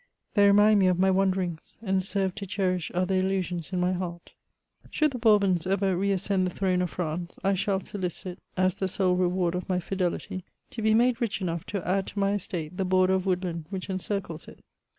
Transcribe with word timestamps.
They 0.33 0.47
remind 0.47 0.79
me 0.79 0.87
of 0.87 0.97
my 0.97 1.11
wanderings, 1.11 1.77
and 1.79 2.03
serve 2.03 2.33
to 2.33 2.47
cherish 2.47 2.89
other 2.95 3.21
illu 3.21 3.43
sions 3.43 3.71
in 3.71 3.79
my 3.79 3.93
heart. 3.93 4.31
Should 4.89 5.11
the 5.11 5.19
Bourbons 5.19 5.67
ever 5.67 5.95
re^ 5.95 6.11
ascend 6.11 6.47
the 6.47 6.51
throne 6.51 6.81
of 6.81 6.89
France, 6.89 7.37
I 7.43 7.53
shall 7.53 7.79
solicit^ 7.81 8.37
as 8.57 8.73
the 8.73 8.87
sole 8.87 9.15
reward 9.15 9.53
of 9.53 9.69
my 9.69 9.77
fideUty, 9.77 10.41
to 10.71 10.81
be 10.81 10.95
made 10.95 11.21
rich 11.21 11.39
enough 11.39 11.67
to 11.67 11.87
add 11.87 12.07
to 12.07 12.19
my 12.19 12.33
estate 12.33 12.77
the 12.77 12.83
border 12.83 13.13
of 13.13 13.27
woodland 13.27 13.65
which 13.69 13.91
encircles 13.91 14.47
it. 14.47 14.61